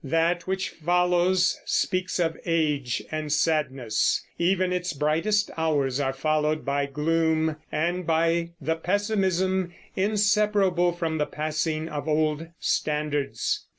That 0.03 0.47
which 0.47 0.69
follows 0.69 1.59
speaks 1.63 2.17
of 2.19 2.35
age 2.43 3.03
and 3.11 3.31
sadness; 3.31 4.25
even 4.39 4.73
its 4.73 4.93
brightest 4.93 5.51
hours 5.57 5.99
are 5.99 6.11
followed 6.11 6.65
by 6.65 6.87
gloom, 6.87 7.57
and 7.71 8.07
by 8.07 8.49
the 8.59 8.77
pessimism 8.77 9.75
inseparable 9.95 10.91
from 10.91 11.19
the 11.19 11.27
passing 11.27 11.87
of 11.87 12.07
old 12.07 12.47
standards. 12.59 13.67